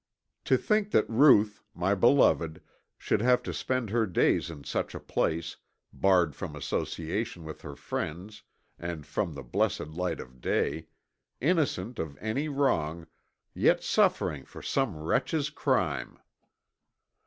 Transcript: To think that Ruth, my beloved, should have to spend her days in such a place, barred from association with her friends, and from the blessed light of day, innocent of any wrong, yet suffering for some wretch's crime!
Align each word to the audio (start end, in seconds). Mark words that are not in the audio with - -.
To 0.45 0.57
think 0.57 0.89
that 0.93 1.07
Ruth, 1.07 1.61
my 1.75 1.93
beloved, 1.93 2.63
should 2.97 3.21
have 3.21 3.43
to 3.43 3.53
spend 3.53 3.91
her 3.91 4.07
days 4.07 4.49
in 4.49 4.63
such 4.63 4.95
a 4.95 4.99
place, 4.99 5.57
barred 5.93 6.35
from 6.35 6.55
association 6.55 7.43
with 7.43 7.61
her 7.61 7.75
friends, 7.75 8.41
and 8.79 9.05
from 9.05 9.33
the 9.35 9.43
blessed 9.43 9.89
light 9.89 10.19
of 10.19 10.41
day, 10.41 10.87
innocent 11.39 11.99
of 11.99 12.17
any 12.19 12.49
wrong, 12.49 13.05
yet 13.53 13.83
suffering 13.83 14.43
for 14.43 14.63
some 14.63 14.97
wretch's 14.97 15.51
crime! 15.51 16.17